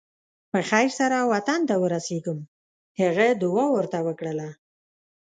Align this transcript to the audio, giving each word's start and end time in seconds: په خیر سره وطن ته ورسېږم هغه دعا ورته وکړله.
په 0.51 0.59
خیر 0.69 0.89
سره 0.99 1.17
وطن 1.33 1.59
ته 1.69 1.75
ورسېږم 1.83 2.39
هغه 2.99 3.27
دعا 3.41 3.65
ورته 3.75 3.97
وکړله. 4.07 4.49